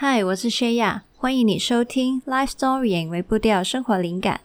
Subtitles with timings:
[0.00, 4.42] 嗨，我是薛亚，欢迎你收听《Life Story》为步调生活灵感。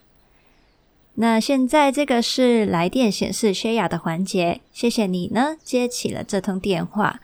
[1.14, 7.20] 那现在这个是来电显示薛亚的环节，谢谢你呢接起了这通电话。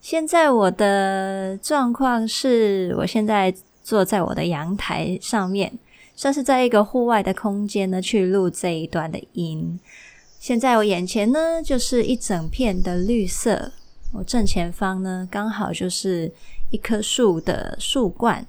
[0.00, 3.52] 现在我的状况是我现在
[3.82, 5.76] 坐在我的阳台上面，
[6.14, 9.80] 算是在一个户外的空间呢去录这一段的音。
[10.38, 13.72] 现在我眼前呢就是一整片的绿色，
[14.12, 16.32] 我正前方呢刚好就是。
[16.70, 18.46] 一棵树的树冠，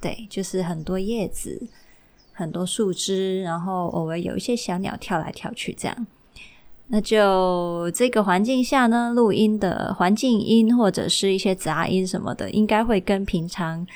[0.00, 1.66] 对，就是很多叶子、
[2.32, 6.06] 很多树枝，然后偶尔有一些小鸟跳来跳去，这样。
[6.90, 13.86] 那就这个环境下呢，录音的环境音或者是一些杂音什么的，应该会跟平常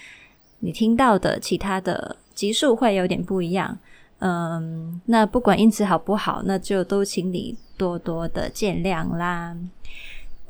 [0.58, 3.78] 你听到的其他的集数会有点不一样。
[4.19, 9.56] 嗯，那不管音质好不好，那就都请你多多的见谅啦。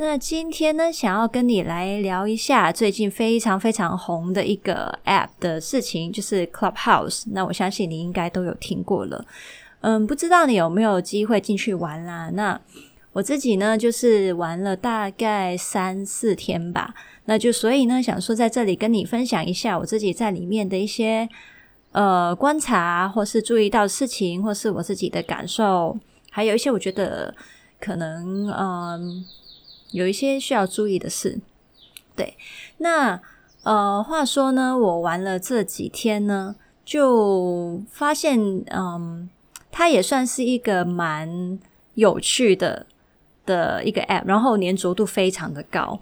[0.04, 7.22] 那今天呢，想要跟你来聊一下最近非常非常红的一个 App 的事情，就是 Clubhouse。
[7.30, 9.24] 那我相信你应该都有听过了，
[9.80, 12.30] 嗯，不知道你有没有机会进去玩啦？
[12.30, 12.60] 那
[13.12, 16.92] 我自己呢，就是玩了大概三四天吧。
[17.26, 21.28] 那就所以呢，想说在这里跟你分享一下我自己在里面的一些
[21.92, 25.96] 呃观察，或是注意到事情，或是我自己的感受，
[26.28, 27.32] 还有一些我觉得
[27.80, 29.24] 可能嗯。
[29.92, 31.40] 有一些需要注意的事，
[32.16, 32.36] 对，
[32.78, 33.20] 那
[33.62, 38.38] 呃，话说呢，我玩了这几天呢，就发现，
[38.70, 39.30] 嗯，
[39.70, 41.58] 它也算是一个蛮
[41.94, 42.86] 有趣的
[43.46, 46.00] 的一个 App，然后粘着度非常的高。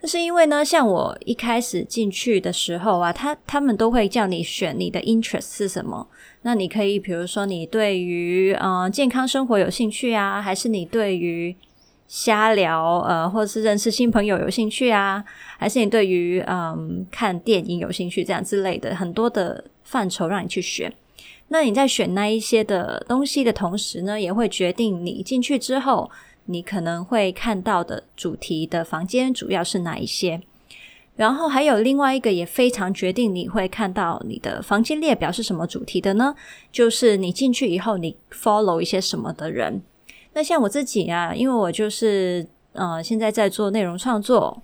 [0.00, 6.08] 那是因为呢，像我一开始进去的时候啊，他他们都会叫你选你的 interest 是什么，
[6.42, 11.54] 那你可以比如说你对于呃健康生活有兴趣啊，还是你对于
[12.12, 15.24] 瞎聊，呃，或者是认识新朋友有兴趣啊，
[15.56, 20.92] 还是你对于嗯看电影有兴趣这样之类的很多的范畴让你去选。
[21.48, 26.10] 那你在选那一些的东西的同时呢，也会决定你进去之后
[26.44, 30.42] 你可能会看到的主题的房间主要是哪一些。
[31.16, 36.34] 然后还有另外一个也非常决定你会看到你的房间列表是什么主题的呢，
[36.70, 39.80] 就是你进去以后你 follow 一些什么的人。
[40.34, 44.62] 那像我自己啊，因为我就是呃现在在做内容创作，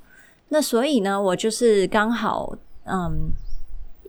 [0.49, 3.31] 那所以呢，我就是刚好嗯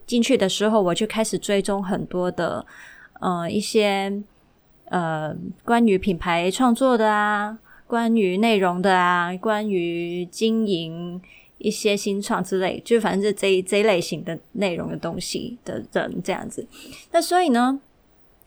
[0.07, 2.65] 进去的时候，我就开始追踪很多的
[3.19, 4.21] 呃一些
[4.85, 11.21] 呃关于品牌创作的啊，关于内容的啊，关于经营
[11.57, 16.65] 一些新创之类，就反正是这这类型的内容的东西的人这样子。
[17.11, 17.81] 那所以呢，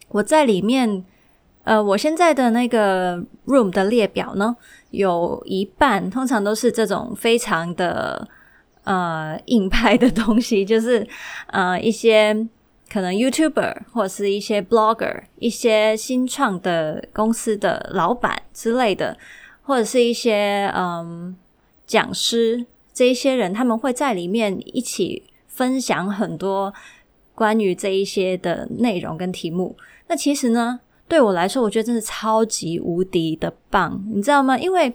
[0.09, 1.05] 我在里面。
[1.63, 4.55] 呃，我现在的那个 room 的列表呢，
[4.91, 8.27] 有一半通常都是这种非常的
[8.83, 11.07] 呃硬派的东西，就是
[11.47, 12.47] 呃一些
[12.91, 19.17] 可能 YouTuber 或者是一些 Blogger，一些新创的公司的老板之类的，
[19.63, 21.35] 或者是一些嗯
[21.87, 26.73] 讲师，这一些人他们会在里面一起分享很多
[27.33, 29.77] 关于这一些的内容跟题目。
[30.07, 34.57] 那其实呢，对我来说，我觉得真的超级无敌的棒，你知道吗？
[34.57, 34.91] 因为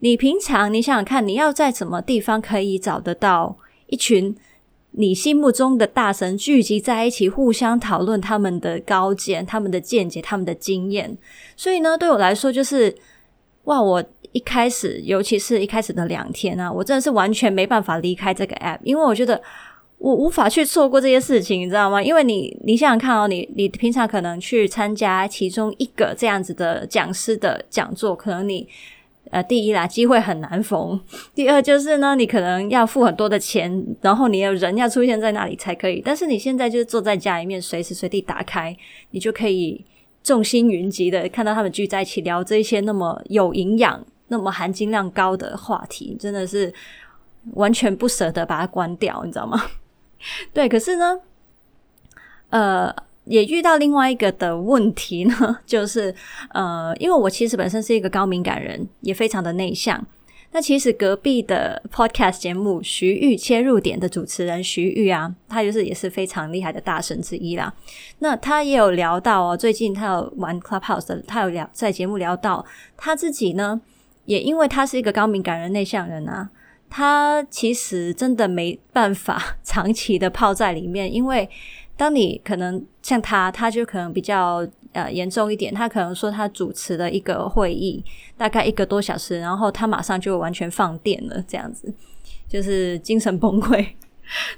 [0.00, 3.56] 你平常你想想看，你要在什么地方可以找得到
[3.86, 4.34] 一群
[4.92, 11.16] 你心目中的大神聚集在一起，互相讨论他们的高见、他们的见解、他们的经验。
[11.56, 12.94] 所以呢，对我来说，就是
[13.64, 19.40] 哇，我一开始，尤其是一开始的两天啊，我真的是完全没办法离开这个 app，因为我觉得。
[19.98, 22.02] 我无法去错过这些事情，你知道吗？
[22.02, 28.68] 因为你，你想想看哦，你你平常可能去参加其中一个这样子的讲师的讲座，可能你
[29.30, 30.98] 呃，第一啦，机会很难逢；
[31.34, 36.02] 第二就是呢，你可能要付很多的钱，然后你的人要出现在那里才可以。
[36.04, 38.76] 但是你现在就是坐在家里面，随时随地打开，
[39.10, 39.82] 你就可以
[40.22, 46.72] 众星云集的看到他们聚在一起聊这些那么有营养、那么含金量高的话题，真的是
[47.54, 49.60] 完全不舍得把它关掉，你知道吗？
[50.52, 51.20] 对，可是呢，
[52.50, 52.94] 呃，
[53.24, 56.14] 也遇到另外一个的问题呢，就是
[56.52, 60.04] 呃，因为我其实本身是一个高敏感人，也非常的内向。
[60.52, 67.74] 那其实隔壁的 podcast 节目徐玉切入点的主持人徐玉啊，他就是也是非常厉害的大神之一啦。
[68.20, 72.64] 那他也有聊到哦，最近他有玩 Clubhouse 的，他有聊在节目聊到
[72.96, 73.80] 他自己呢，
[74.26, 76.50] 也因为他是一个高敏感人、内向人啊。
[76.88, 81.48] 他其实真的没办法长期的泡在里面，因为
[81.96, 85.74] 当你可能像他，他就可能比较呃严重一点。
[85.74, 88.04] 他可能说他主持了一个会议，
[88.36, 91.92] 大概一个多小时，然后他马上就完全放电了，这样子
[92.48, 93.86] 就是精神崩溃。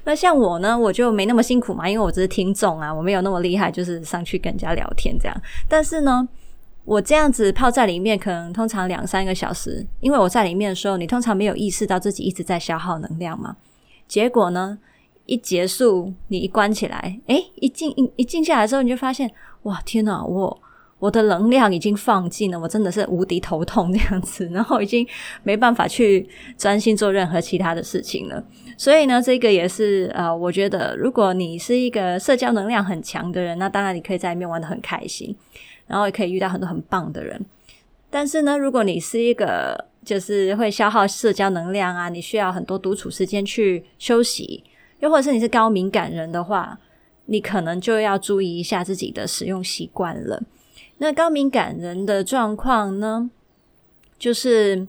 [0.05, 5.41] 那像我呢，我就没那么辛苦嘛，因为我只是听众啊，我没有那么厉害，就是上去跟人家聊天这样。
[5.67, 6.27] 但是呢，
[6.87, 13.57] 我这样子泡在里面，可能通常两三个小时，因为我在里面的时候，你通常没有意识到自己一直在消耗能量嘛。
[14.07, 14.79] 结果呢，
[15.25, 19.29] 一结束，你一关起来，诶，一静一静下来之后，你就发现，
[19.63, 20.61] 哇，天哪，我。
[20.99, 25.07] 我的能量已经放尽了，我真的是无敌头痛这样子，然后已经
[25.43, 28.43] 没办法去专心做任何其他的事情了。
[28.79, 35.35] 所以呢，这个也是呃，我觉得如果你是一个社交能量很强的人，那当然你可以在里面玩得很开心，
[35.87, 37.43] 然后也可以遇到很多很棒的人。
[38.09, 44.63] 但是呢，如果你是一个就是会消耗社交能量啊，你需要很多独处时间去休息，
[44.99, 46.79] 又或者是你是高敏感人的话，
[47.25, 50.41] 你可能就要注意一下自己的使用习惯了。
[50.99, 53.29] 那高敏感人的状况呢，
[54.17, 54.87] 就是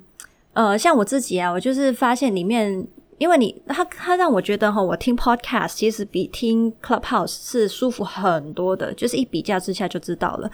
[0.52, 2.86] 呃，像我自己啊，我就是发现里面，
[3.18, 10.50] 因为你他他让我觉得哈，我听 podcast 其实比听 Clubhouse 是舒服很多的，就是一比较之下就知道了。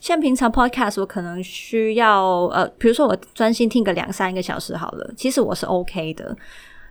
[0.00, 6.36] 像平常 podcast 我可能需要呃，比如说我专心听个两三个小时好了，其实我是 OK 的。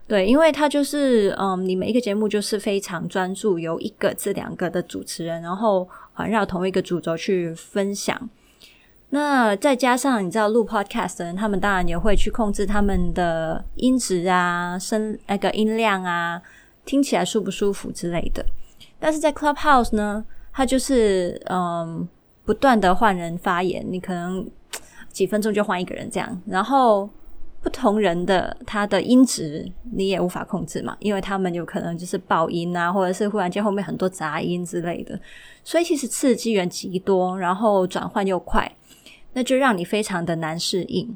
[0.08, 8.30] 对，因为他就是，嗯，你每一个节目就是非常专注，由一个至两个的主持人，然后环绕同一个主轴去分享。
[9.10, 16.42] 那再加上你知道录 podcast 的人，他们当然也会去控制他们的音质啊、声那个音量啊，
[16.86, 18.46] 听起来舒不舒服之类的。
[19.00, 22.08] 但是在 Clubhouse 呢，他就是嗯，
[22.46, 24.46] 不断的换人发言，你可能
[25.10, 27.10] 几分钟就换一个人这样，然后。
[27.60, 35.20] 不同人的他的音质你也无法控制嘛，因为他们有可能就是爆音啊，或者是忽然间后面很多杂音之类的，
[35.66, 38.72] 所以其实刺激源极多，然后转换又快，
[39.38, 41.16] 那就让你非常的难适应，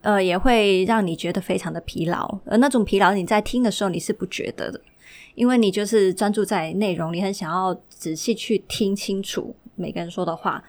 [0.00, 4.80] 呃，也会让你觉得非常的疲劳，而那种疲劳你在听的时候你是不觉得的，
[5.34, 10.64] 因为你就是专注在内容，你很想要仔细去听清楚每个人说的话。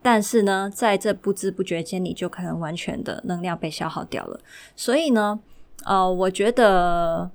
[0.00, 4.38] 但是呢，在这不知不觉间，你就可能完全的能量被消耗掉了。
[4.76, 5.40] 所以呢，
[5.84, 7.28] 呃，我觉得，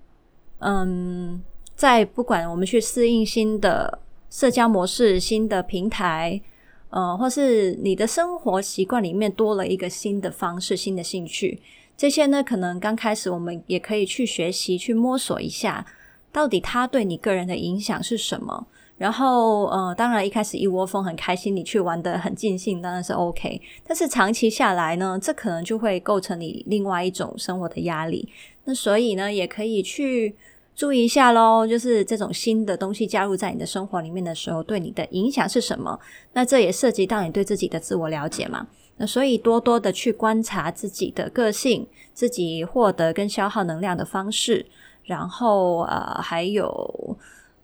[0.60, 1.44] 嗯，
[1.76, 4.00] 在不管我们去适应新的
[4.30, 6.42] 社交模式、新的平台，
[6.92, 11.60] 呃，或是你的生活习惯里面多了一个新的方式、新的兴趣，
[11.98, 15.86] 这些呢，可能刚开始我们也可以去学习、去摸索一下，
[16.32, 18.68] 到底它对你个人的影响是什么。
[18.98, 23.60] 然后，呃，当然一开始一窝蜂很开心，你去玩得很尽兴，当然是 OK。
[23.84, 28.30] 但是长期下来呢，这可能就会构成你另外一种生活的压力。
[28.66, 30.36] 那所以呢，也可以去
[30.82, 36.00] 注意一下喽，就是这种新的东西加入在你的生活里面的时候，对你的影响是什么？
[36.34, 38.66] 那这也涉及到你对自己的自我了解嘛。
[38.98, 44.66] 那所以多多的去观察自己的个性，自己获得跟消耗能量的方式，
[45.04, 47.16] 然后呃，还有。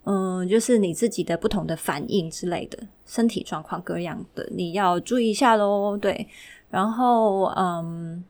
[0.04, 5.98] 嗯，就是你自己的不同的反应之类的，身体状况各样的，你要注意一下喽。
[5.98, 6.28] 对，
[6.70, 8.24] 然后嗯，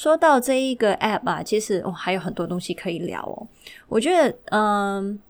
[0.00, 3.46] 说到这一个 app 啊，其实哦还有很多东西可以聊哦。
[3.86, 5.20] 我觉得嗯，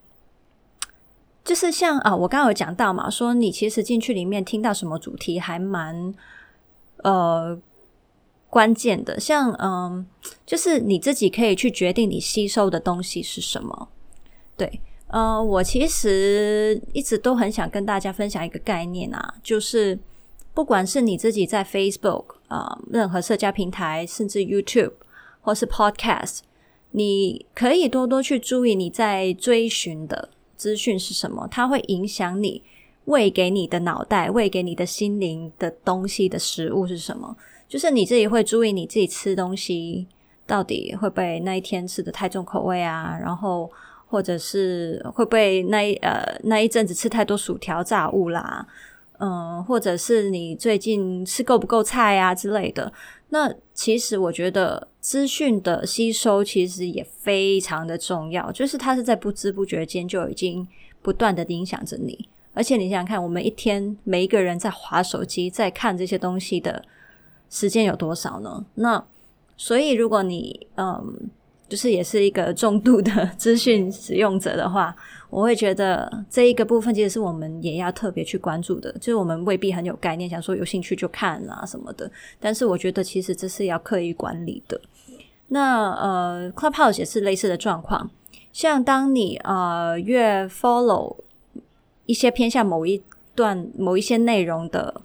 [1.44, 6.14] 就是像啊，我刚刚有讲到嘛，说你其实进去里面听到什么主题还蛮
[6.98, 7.60] 呃
[8.48, 10.06] 关键的，像嗯，
[10.46, 13.88] 就是你自己可以去决定你吸收的东西是什么，
[14.56, 14.80] 对。
[15.08, 19.98] 呃，我其实一直都很想跟大家分享一个概念啊，就是
[20.60, 24.92] 不管是你自己在 Facebook 啊、任何社交平台，甚至 YouTube
[25.40, 26.40] 或是 Podcast，
[26.90, 32.62] 你可以多多去注意你在追寻的资讯是什么，它会影响你
[33.06, 37.34] 喂给你的脑袋、喂给你的心灵的东西的食物是什么。
[37.66, 40.06] 就是你自己会注意你自己吃东西
[40.46, 43.70] 到底会不会那一天吃的太重口味啊，然后。
[44.12, 48.66] 或者是会不会那一呃那一阵子吃太多薯条炸物啦，
[49.20, 52.92] 嗯，或者是你最近吃够不够菜啊之类的。
[53.28, 60.66] 那其实我觉得资讯的吸收其实也非常的重要，就是它是在不知不觉间就已经
[61.02, 62.28] 不断的影响着你。
[62.52, 66.82] 而且你想想看，我们一天每一个人在划手机在看这些东西的
[67.48, 68.64] 时间有多少呢？
[68.74, 69.04] 那
[69.56, 71.30] 所以如果你嗯。
[71.70, 74.92] 就是也是一个重度的 资讯使用者的话，
[75.30, 78.92] 我会觉得这一个部分其实是我们也要特别去关注的。
[78.94, 82.10] 就是我们未必很有概念，想说有兴趣就看啊什么的。
[82.38, 84.80] 但是我觉得其实这是要刻意管理的。
[85.48, 88.10] 那呃，Clubhouse 也是类似的状况。
[88.52, 91.16] 像当你呃越 follow
[92.06, 93.02] 一些偏向某一
[93.34, 95.00] 段某一些内容的。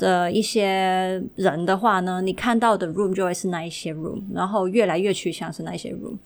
[0.00, 6.16] 的一些人的话呢，你看到的 room 就会是那一些 room，然后越来越趋向是那一些 room。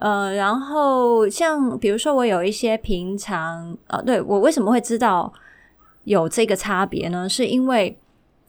[0.00, 5.32] 呃，然后像比如说，我有一些平常呃，对，我为什么会知道
[6.04, 7.28] 有这个差别呢？
[7.28, 7.98] 是因为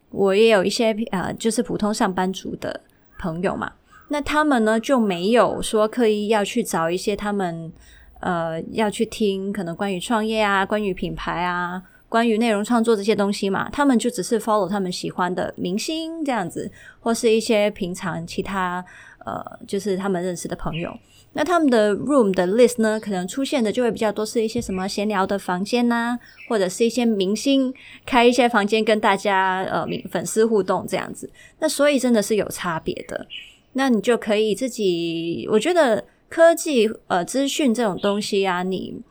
[0.09, 2.81] 我也有一些呃，就是普通上班族的
[3.19, 3.71] 朋友嘛，
[4.09, 7.71] 那他们呢就没有说刻意要去找一些他们
[8.19, 18.83] 呃要去听可能关于创业啊、关于品牌啊、关于内容创作这些东西嘛，他们就只是 follow 他们喜欢的明星这样子，或是一些平常其他
[19.27, 20.97] 呃，就是他们认识的朋友。
[21.33, 27.73] 那他们的 room 的 list 呢，可能出现的就会比较多，是一些什么闲聊的房间呐、啊，或者是一些明星
[28.05, 31.29] 开一些房间跟大家呃粉丝互动这样子。
[31.59, 33.27] 那所以真的是有差别的。
[33.73, 39.01] 那你就可以自己，我觉得科技呃资讯这种东西啊，你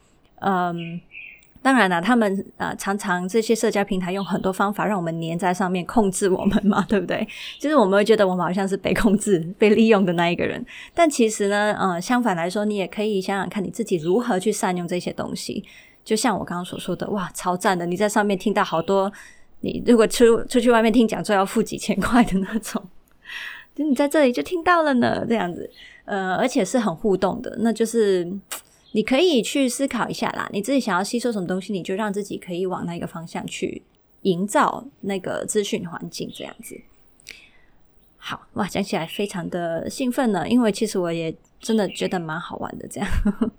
[0.40, 1.00] 嗯。
[1.62, 7.26] 当然了，他们呃常常这些社交平台用很多方法让我们黏在上面，控制我们嘛，对不对？
[7.58, 10.64] 就是我们会觉得我们好像是被控制、被利用的那一个人。
[10.94, 15.64] 但其实呢，呃，相反来说，你也可以想想看你自己如何去善用这些东西。
[16.04, 17.84] 就像我刚刚所说的，哇，超赞的！
[17.84, 19.12] 你在上面听到好多，
[19.60, 22.80] 你如果出出去外面听讲座要付几千块的那种，
[23.74, 25.68] 就你在这里就听到了呢，这样子，
[26.04, 28.30] 呃，而且是很互动的，那就是。
[28.92, 33.82] 你可以去思考一下啦，你自己想要吸收什么东西，你就让自己可以往那个方向去
[34.22, 36.80] 营造那个资讯环境，这样子。
[38.16, 43.08] 好哇，讲起来非常的兴奋呢，因为其实我也真的觉得蛮好玩的，这样。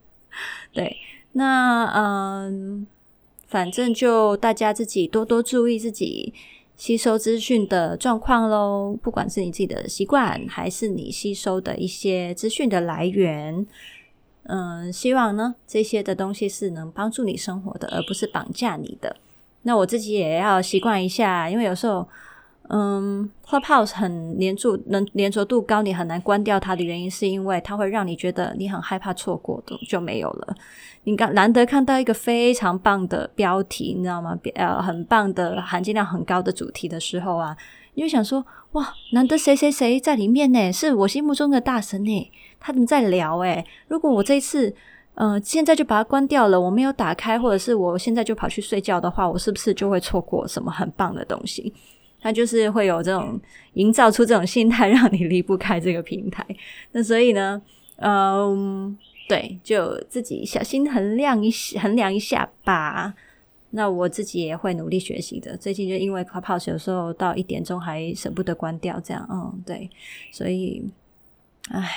[0.73, 0.97] 对，
[1.33, 2.85] 那嗯，
[3.47, 6.33] 反正就大家自己多多注意自己
[6.75, 13.65] 吸收资讯的状况喽，不管是你自己的习惯，还是你吸收的一些资讯的来源。
[14.49, 19.15] 嗯，希望呢，这些的东西是能帮助你生活的，而不是绑架你的。
[19.63, 22.07] 那我自己也要习惯一下，因为有时候，
[22.69, 30.55] 嗯，Clubhouse 很黏住，能黏着度高，你很难关掉它的原因，是因为它会让你觉得你很害怕错过的就没有了。
[31.05, 34.37] 你刚难得看到一个非常棒的标题，你知道吗？
[34.55, 37.55] 呃，很棒的含金量很高的主题的时候啊，
[37.93, 40.69] 你就想说，哇，难得谁谁谁在里面呢？
[40.71, 42.31] 是我心目中的大神呢。
[42.59, 44.75] 他们在聊诶，如果我这一次，
[45.15, 51.73] 呃，现在就把它关掉了，我没有打开，或者是我现在就跑去睡觉的话，我是不是就会错过什么很棒的东西？
[52.27, 53.39] 那就是会有这种
[53.75, 56.45] 营造出这种心态，让你离不开这个平台。
[56.91, 57.61] 那所以呢，
[58.01, 58.97] 嗯，
[59.29, 63.13] 对，就自己小心衡量一，衡量一下吧。
[63.69, 65.55] 那我自己也会努力学习的。
[65.55, 69.89] 最近就因为 Clubhouse 有时候到一点钟还舍不得关掉，这样，嗯，对，
[70.33, 70.83] 所以，
[71.69, 71.89] 唉。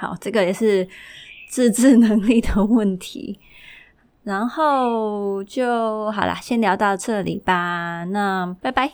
[0.00, 0.88] 好，这个也是
[1.48, 3.36] 自制能力的问题，
[4.22, 8.04] 然后就好啦，先聊到这里吧。
[8.04, 8.86] 那拜拜。